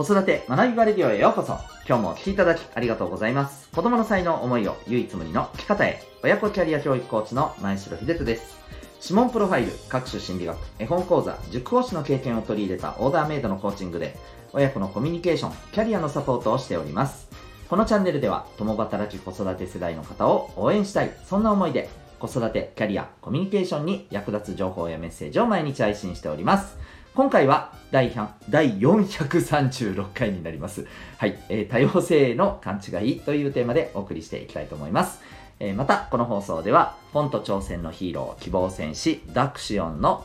[0.00, 1.58] 子育て学びバレディオへようこそ。
[1.86, 3.68] 今日もお聞きいただきありがとうございます。
[3.68, 6.02] 子供の才能、思いを唯一無二の生き方へ。
[6.22, 8.56] 親子キャリア教育コーチの前城秀人です。
[9.02, 14.16] 指紋プロファイル、各種心理学、絵本講座、塾講師の経験を取り入れたオーダーメイドのコーチングで、
[14.54, 17.28] 親子のコミュニケーション、キャリアのサポートをしております。
[17.68, 26.78] このチャンネルでは、共働き子育て世代の方を応援したい、そんな思いで、子育て、キャリア、コミュニケーションに役立つ情報やメッセージを毎日配信しております。
[27.12, 28.12] 今回は第
[28.48, 30.86] 第436回になります。
[31.18, 35.20] はい、えー多様性の勘違いというテーマでお送りしていきたいと思います。
[35.58, 40.24] えーまた、この放送では、ポンと挑戦のヒーロー、希望戦士、ダクシオンの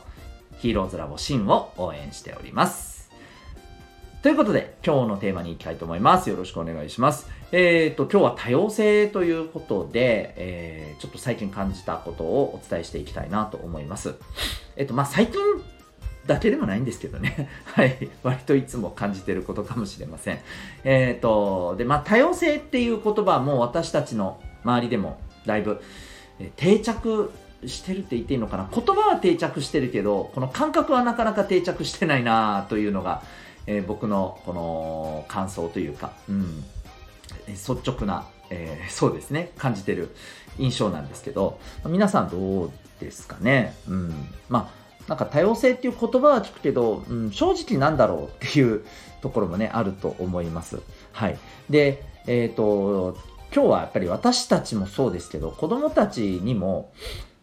[0.58, 3.10] ヒーローズラボシンを応援しております。
[4.22, 6.30] ということで、今日のテーマに行きたいと思います。
[6.30, 7.28] よろしくお願いします。
[7.50, 14.14] えっ、と、今日は多様性ということで、えーちょっと最近感じたことをお伝えしていきたいなと思います。
[14.76, 15.34] えっ、と、まあ、最近
[16.26, 17.48] だけでもないんですけどね。
[17.64, 18.08] はい。
[18.22, 20.38] 割といつも感じてることかもしれません。
[20.84, 25.80] えっ、と、で、まあ、多様性っていう言葉はもう私たちの周りでもだいぶ
[26.56, 27.30] 定着
[27.64, 33.22] してるって言っていいのかな言葉は定着してるけどこの感覚はなかなか定着してないなというのが、
[33.66, 36.64] えー僕のこの感想というか、うん、
[37.48, 40.14] 率直な、えーそうですね感じてる
[40.58, 48.84] 印象なんですけど皆さんどうですかね、うん、まあなんか多様性っていう言葉は聞くけど、うん、正直なんだろうっていう
[49.20, 50.80] ところもねあると思います。
[51.12, 51.38] はい。
[51.70, 53.16] でえっ、と
[53.54, 56.92] 今日はやっぱり私たちもそうですけど子供たちにも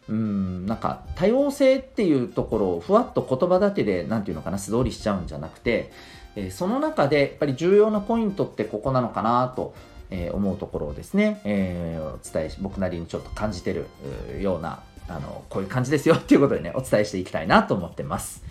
[0.09, 5.91] うんなんか多様性っていうところをふわっと言葉だけで何て言うのかな素通りしちゃうんじゃなくて、
[6.35, 9.75] えーその中でやっぱり重要なポイントってここなのかなと、
[10.09, 13.85] え思うところをですね、えーお伝えし僕なりにちょっと感じてる
[14.41, 18.43] ようなあのこういう感じですよっていうことでねお伝えしていきたいなと思ってます。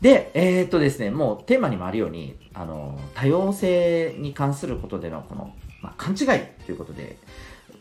[0.00, 6.26] で、えーっとですね、もうテーマにもあるように、あの、多様性に関することでのこの、まあ、勘違い
[6.66, 7.16] ということで、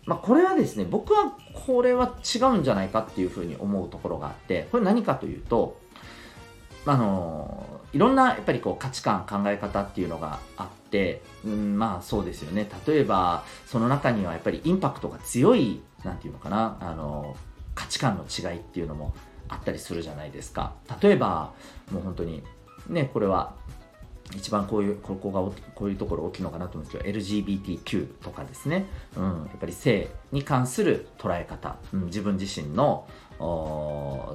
[0.05, 1.33] まあ、これはですね、僕は
[1.65, 5.77] これは違うんじゃないかっていうふうに思うところがあって、これ何かというと、
[6.85, 12.69] あの、いろんなやっぱりこう価値観、考え方っていうのがあって、うん、まあそうですよね。
[12.85, 17.35] 例えば、その中にはやっぱりインパクトが強い、なんていうのかな、あの、
[17.75, 19.13] 価値観の違いっていうのも
[19.47, 20.73] あったりするじゃないですか。
[21.01, 21.53] 例えば、
[21.91, 22.41] もう本当に、
[22.87, 23.53] ね、これは
[24.35, 25.39] 一番こういう、ここが
[25.75, 28.85] こういうところ大きいのかなと思うんですけど、LGBTQ とかですね、
[29.15, 33.07] うん、やっぱり性に関する捉え方、うん、自分自身の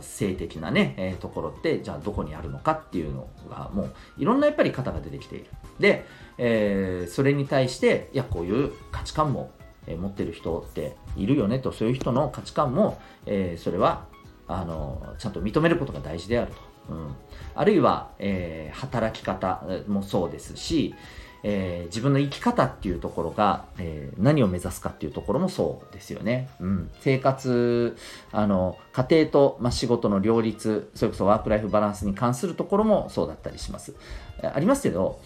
[0.00, 5.46] 性的なね、えーところって、じゃあどこにあるのかっていうのが、もういろんなやっぱり方が出てきている。
[5.80, 6.06] で、
[6.38, 9.50] えーそれに対して、いや、こういう価値観も、
[9.86, 14.06] え持ってる人っているよねと、そういう人の価値観も、えそれは
[14.46, 17.14] あのちゃんと認めることが大事であると、うん、
[17.54, 20.94] あるいは、え働き方もそうですし、
[21.42, 27.96] えー自分の生き方っていうところが、えー何を目指すかっていうところもそうですよね、うん、生活
[28.32, 33.94] あの家庭と、ま、仕事の両立それこそワークライフバランスに関するところもそうだったりします。
[34.42, 35.20] ありますけど、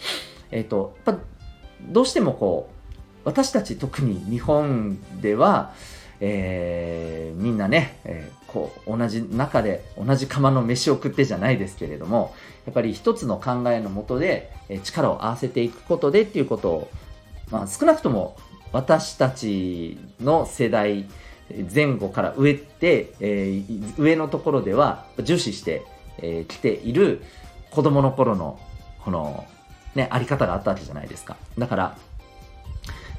[0.51, 1.23] えー、とやっぱ
[1.89, 2.84] どうしてもこう
[3.25, 5.73] 私たち特に日本では、
[6.21, 12.33] えーみんなね、えーこう同じ中で同じ釜の飯を食ってじゃないですけれども
[12.67, 14.53] やっぱり一つの考えのもとで、
[14.85, 16.91] 力を合わせていくことでっていうことを、
[17.51, 18.37] まあ、少なくとも
[18.71, 21.07] 私たちの世代
[21.75, 25.83] 前後から上って、えー上のところでは重視して
[26.21, 27.23] き、えーている
[27.73, 28.61] 子供の頃の
[29.05, 29.45] この、
[29.97, 31.37] ね、あり方があったわけじゃないですか。
[31.59, 31.99] だから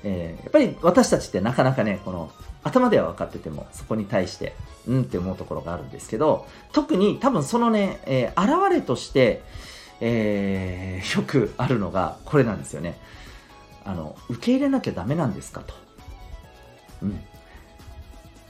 [0.07, 2.31] えーやっぱり私たちってなかなかねこの
[2.63, 4.55] 頭では分かっててもそこに対して
[4.87, 9.41] うんって思うところがあるんですけど特に多分そのね、えー現れとして、
[9.99, 12.97] えーよくあるのがこれなんですよね。
[13.83, 15.73] あの受け入れなきゃダメなんですかと、
[17.03, 17.23] うん、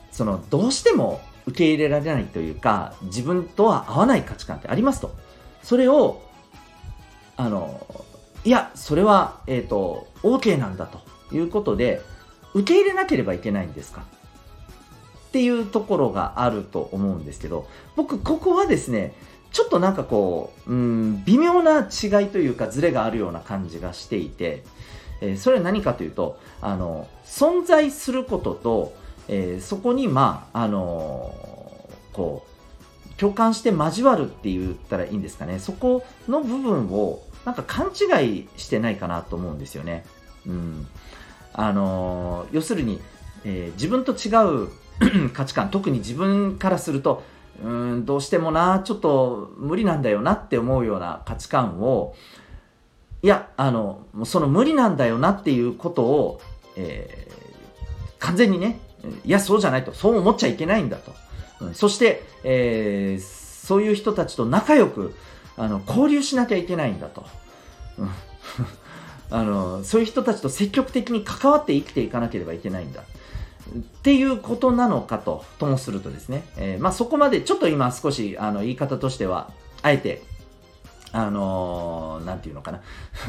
[0.09, 5.13] そのどうしても受け入れられないというか自分とは合わない価値観ってありますと。
[5.61, 6.21] それを
[7.35, 7.85] あの
[8.45, 11.14] いやそれは、えー、と OK なんだと。
[11.35, 12.01] いうことで
[12.53, 14.01] 受け入れなければいけないんですか？
[14.01, 19.13] っていうところがあると思うんですけど僕ここはですね
[19.51, 24.63] ちょっとなんかこう、うん、微妙な違いというかズレがあるような感じがしていて、
[25.21, 28.93] えーそれは何かというとあの存在することと、
[29.27, 40.05] えーそこにまああのーこう共感して交わるって言ったらいいんですかねそこの部分をなんか勘違いしてないかなと思うんですよね。
[40.47, 40.87] うん
[41.53, 43.01] あの要するに、
[43.43, 44.29] えー自分と違
[44.65, 44.69] う
[45.33, 47.23] 価値観特に自分からすると
[47.63, 52.15] うんどうしてもなちょっと無理なんだよなって思うような価値観を
[53.25, 56.41] いや、あの、その無理なんだよなっていうことを、
[56.75, 58.79] えー、完全にね、
[59.23, 61.11] いや、そうじゃないと、そう思っちゃいけないんだと。
[61.59, 63.23] うん、そして、えー、
[63.65, 65.15] そういう人たちと仲良く、
[65.57, 67.25] あの、交流しなきゃいけないんだと。
[67.97, 68.09] うん
[69.29, 73.01] あのそういう人たちと積極的に関わって生きていかなければいけないんだ。
[73.01, 79.49] っていうことなのかとともするとですね、えー、まあ、そこまでちょっと今少しあの言い方としては
[79.81, 80.21] あえて
[81.15, 82.81] あのー、なんていうのかな。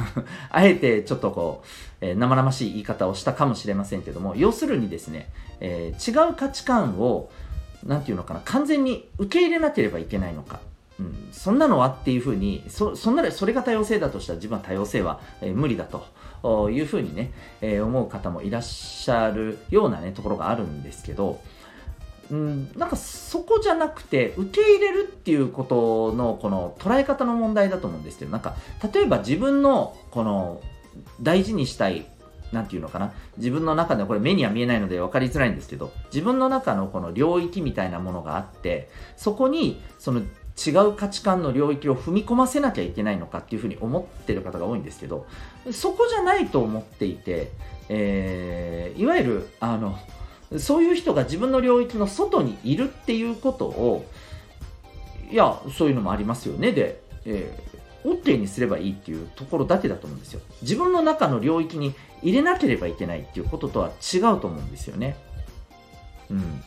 [0.50, 1.66] あえてちょっとこう、
[2.00, 7.30] えー、生々しい言い方をしたかもしれませんけども、要するにですね、えー、違う価値観を、
[7.84, 10.58] なんていうのかな、完全に受け入れなければいけないのか。
[10.98, 21.40] うん、そんなのはっていうふうにそそんなそれが多様性だとしたら自分は多様性は、えー、無理だというふうにね、えー、思う方もいらっしゃるようなねところがあるんですけど、
[22.30, 28.56] うん、なんかそこじゃなくて受け入れるっていうことのこの捉え方の問題だと思うんですけどなんか
[28.92, 30.62] 例えば自分のこの
[31.20, 32.06] 大事にしたい
[32.52, 40.22] なんていうのかな自分の中でこれ目には見えないので分かりづらいんですけど自分の中のこの領域みたいなものがあってそこにその
[40.64, 45.26] 違う価値観の領域を踏み込ませなきゃいけないのかっていうふうに思ってる方が多いんですけど
[45.70, 47.50] そこじゃないと思っていて、
[47.88, 49.98] えー、いわゆるあの
[50.58, 54.06] そういう人が自分の領域の外にいるっていうことを
[55.30, 60.40] いやそういうのもありますよねで、えー、OK にすればいいっていうところだけだと思うんですよ。
[60.62, 65.16] 自分の中の領域に入れなければいけないっていうこととは違うと思うんですよね。
[66.30, 66.62] うん。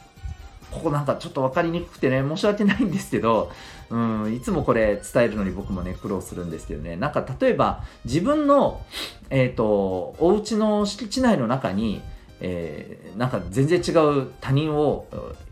[0.72, 3.52] ここなんかちょっと分かりにくくてね、申し訳ないんですけど、
[3.90, 8.82] うん、いつもこれ伝えるのに僕もね、苦労するんですけどね、なんか例えば自分の、
[9.30, 12.02] えっ、ー、と、お家の敷地内の中に、
[12.42, 15.08] えー、なんか全然違う他人を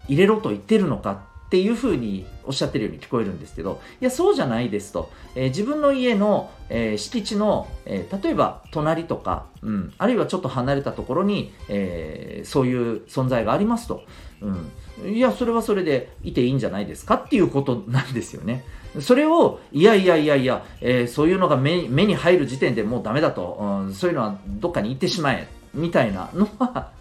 [0.07, 5.09] 入れろと言ってるのかっていうふうにおっしゃってるように聞こえるんですけど、いや、そうじゃないですと。
[5.33, 14.03] えー、自分の家の、えー、敷地の、えー、例えば隣とか、うん、あるいはちょっと離れたところに、えそういう存在がありますと。
[14.41, 18.65] うん、いや、それはそれでいていいんじゃないですかっていうことなんですよね。
[18.99, 26.91] それを、いやいやいやいや、えそういうのが目に入る時点でもうダメだと、うん、そういうのはどっかに行ってしまえ、みたいなのは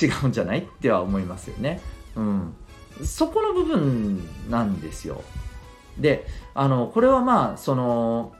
[0.00, 0.58] 違うんじゃない？
[0.58, 1.80] っては思いますよね。
[2.16, 2.54] うん
[3.02, 4.20] そこの部分
[4.50, 5.22] なんですよ。
[5.98, 8.32] で、あの、これはまあ、その、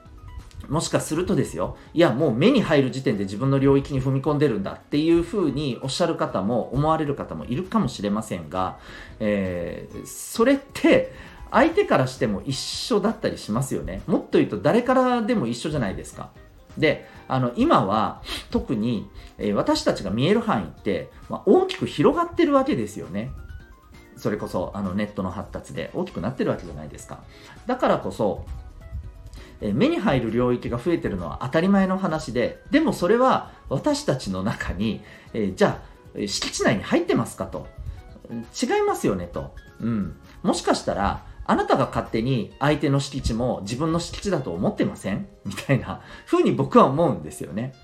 [0.68, 8.78] もしかするとですよ、いや、もう目に入る時点で自分の領域に踏み込んでるんだっていうふうにおっしゃる方も、思われる方もいるかもしれませんが、
[9.20, 11.12] えー、それって、
[11.50, 14.02] 相手からしても一緒だったりしますよね。
[14.08, 16.30] もっと言うと誰からでも一緒じゃないですか。
[16.76, 19.08] で、あの、今は特に、
[19.38, 23.30] え、私たちが見える範囲って、ま、大きく広がってるわけですよね。
[24.24, 27.22] それこそあのネットの発達で大きくなってるわけじゃないですか。
[27.66, 28.46] だからこそ、
[29.60, 35.02] 目に入る領域が増えてるのは当たり前の話で、でもそれは私たちの中に、
[35.34, 35.78] え、じゃ
[36.16, 37.66] あ、敷地内に入ってますかと。
[38.30, 39.54] 違いますよねと。
[39.78, 40.16] うん。
[40.42, 45.28] もしかしたら、あなたが勝手に相手の敷地も自分の敷地だと思ってません？
[45.44, 47.74] みたいな風に僕は思うんですよね。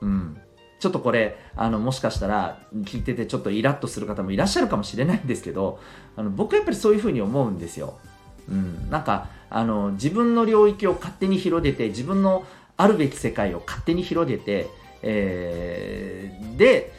[0.00, 0.40] うん。
[0.78, 5.80] ちょっとこれ、あの、もしかしたら聞いててちょっとイラッとする方もいらっしゃるかもしれないんですけど、
[6.16, 7.98] あの僕はやっぱりそういうふうに思うんですよ。
[8.48, 8.90] うん。
[8.90, 12.44] なんか、あの、自分の領域を勝手に広げて、自分の
[12.76, 14.68] あるべき世界を勝手に広げて、
[15.02, 16.92] えー、で、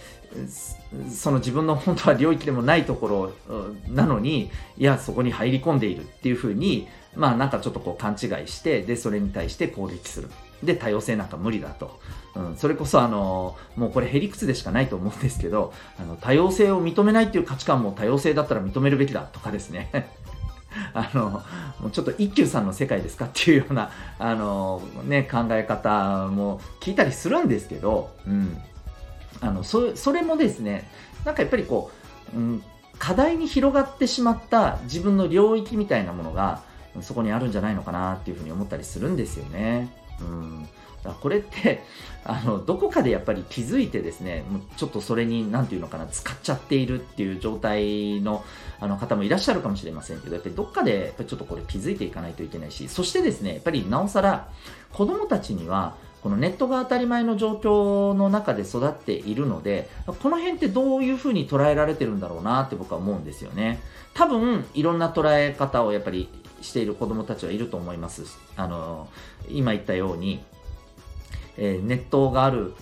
[1.09, 3.33] その自分の本当は領域でもないところ
[3.89, 10.29] なのに、いや、そこに入り込んでいるっていうふうに、まあなんかちょっとこう勘違いして、で、それに対して攻撃する。
[10.63, 11.99] で、多様性なんか無理だと。
[12.35, 19.89] うん、それこそあの、もうこれへりくつでしかないと思うんですけど、あの、多様性を認めないっていう価値観も多様性だったら認めるべきだとかですね。
[20.93, 21.41] あの、
[21.79, 28.57] もうちょっと一休さんの世界ですかっていうような、あの、ね、考え方も聞いたりするんですけど、うん。
[29.41, 30.89] あの、そそれもですね、
[31.25, 31.91] なんかやっぱりこ
[32.33, 32.63] う、うん、
[32.99, 36.61] 課題に広がってしまった自分の領域みたいなものが、
[37.01, 39.89] そこにあるんじゃないのかなっていうふうに思ったりするんですよね。
[40.21, 40.67] うん。
[41.07, 41.83] だこれって
[42.25, 48.43] あのどこかでやっぱり気づいてですねもうちょっとそれに何て言うのかな使っちゃっているっていう状態の
[48.79, 54.49] あの方もいらっしゃるかもしれませんけどやっぱりどっかでやっぱりちょっとこれ気づいていかないといけないしそしてですねやっぱりなおさら
[54.91, 63.79] 子供たちにはこのネットが当たり前の状況の中で育っているのでこの辺ってどういうふうに捉えられてるんだろうなって僕は思うんですよね
[64.13, 66.27] 多分いろんな捉え方をやっぱり
[66.67, 68.23] している子供たちはいると思います。
[68.55, 69.07] あの
[69.49, 70.43] 今言ったように
[71.57, 72.73] えー、ネットがある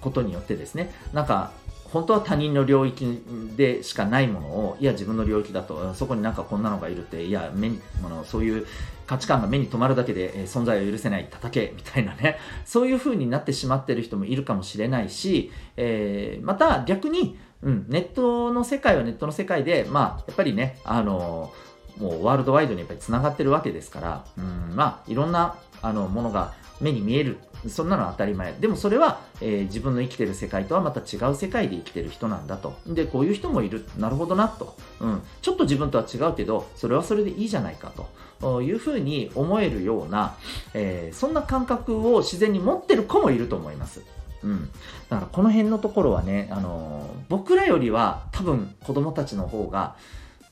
[0.00, 1.52] ことによってですね、なんか
[1.92, 3.20] 本当は他人の領域
[3.56, 8.66] でしかないものを、いや、自分の領域だと、そこになんかこんなのがいるって、いや、目に、あのそういう
[9.06, 21.52] 価値観が目に留まるだけで、え存在を許せない、叩け、みたいなね、そういう風になってしまってる人もいるかもしれないし、えー、また逆に、うん、ネットの世界はネットの世界で、まあ、やっぱりね、あの
[22.00, 27.38] もうワールドワイドにやっぱり繋がってるわけですから、うん、まあ、いろんな、あの、ものが目に見える。
[27.68, 28.54] そんなのは当たり前。
[28.54, 32.74] でもそれは、えー、自分の生きてる世界とはまた違う世界で生きてる人なんだと。
[32.86, 33.84] で、こういう人もいる。
[33.98, 34.74] なるほどなと。
[35.00, 35.22] うん。
[35.42, 37.92] ちょっと自分とは違うけど、それはそれでいいじゃないか
[38.40, 40.36] というふうに思えるような、
[40.72, 44.00] えー、そんな感覚を自然に持ってる子もいると思います。
[44.42, 44.70] うん。
[45.10, 49.96] だからこの辺のところはね、あのー、僕らよりは多分子供たちの方が、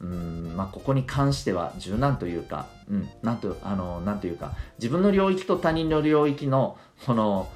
[0.00, 7.48] うんまあ、ここに関しては柔軟というか、うん、なんと、あの、なんというか、自分の領域と他人の領域の、この、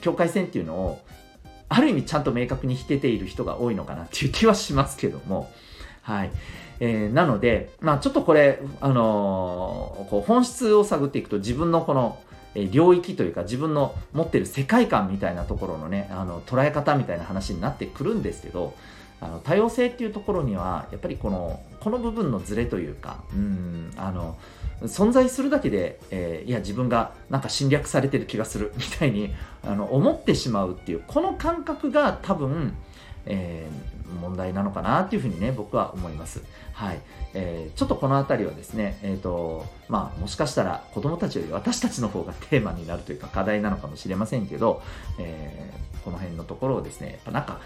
[0.00, 1.00] 境界線っていうのを、
[1.68, 5.50] ある意味ちゃんと明確に引けている人が多いのかなっていう気はしますけども、
[6.02, 6.30] はい。
[6.80, 12.18] えー、なので、まあちょっとこれ、あのー、こう本質を探っていくと自分のこの、
[12.54, 18.74] え領域というか自分の持ってる世界観みたいなところのね、あの捉え方みたいな話になってくるんですけど、
[19.22, 24.36] あの多様性っていうところにはやっぱりこのこの部分のズレというかうんあの
[24.82, 32.74] 存在するだけで、えー、いや自分がなんか侵略されてる気がするみたいに あの思ってしまうっていうこの感覚が多分、
[33.26, 36.42] えー、問題なのかなっていうふうにね僕は思います。
[36.72, 37.00] はい
[37.34, 44.82] えー、ちょっとこの辺りはですね、えーとまあ、もしかしたら子供たちより私たちの方が テーマになるというか課題なのかもしれませんけど、
[45.18, 47.60] えー、この辺のところをですねやっぱなんか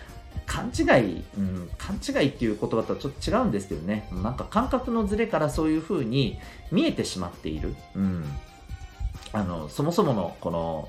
[0.47, 6.39] 勘違い、うん、勘違いっていう言葉とはちょっと違うんですけどね、なんか感覚のズレからそういう風に
[6.71, 7.75] 見えてしまっている。
[7.95, 8.25] うん。
[9.33, 10.89] あの、そもそものこの、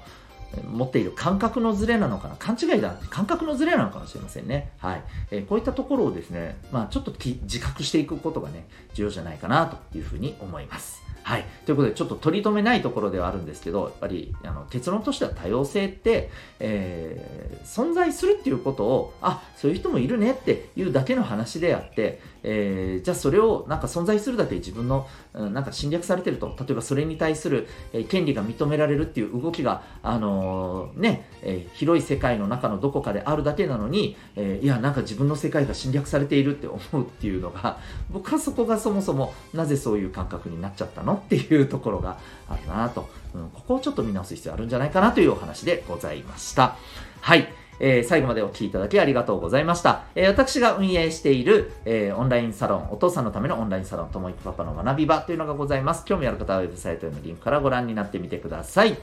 [0.66, 4.72] 持っている感覚のズレなのかな勘違いだ感覚のズレなのかもしれませんね。
[4.78, 5.04] はい。
[5.32, 11.02] えー、こういったところをですね、まあちょっと自覚していくことがね、重要じゃないかなというふうに思います。
[11.28, 11.46] はい。
[11.66, 16.30] ということで、ちょっと取り留めないところではあるんですけど、やっぱり、あの、結論としては多様性って、
[16.62, 37.80] えー、存在するっていうことを、あ、そういう人もいるねっていうだけの話であって、えー、じゃあそれをなんか存在するだけ自分の、うん、なんか侵略されてると、例えばそれに対する、えー、権利が認められるっていう動きが、あのー、ね、え広い世界の中のどこかであるだけなのに、えいや、なんか自分の世界が侵略されているって思うっていうのが、
[38.12, 41.17] 僕はそこがそもそもなぜそういう感覚になっちゃったの？
[41.18, 42.18] っていうところが
[42.50, 46.76] あるなと、うん、ここをちょっと見直す必要あるんじゃないかなというお話でございました。
[47.22, 47.48] はい。
[47.80, 50.06] えー、最後までお聴きいただきありがとうございました。
[50.16, 56.04] えー、私が運営している、えー、オンラインサロン、お父さんのためのオンラインサロン、ともいくパパの学び場というのがございます。
[56.06, 58.98] 興味ある方はウェブサイトへのリンクからご覧になってみてください。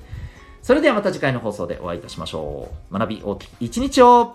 [0.62, 2.98] それではまた次回の放送でお会いいたしましょう。
[2.98, 4.34] 学び大きい一日を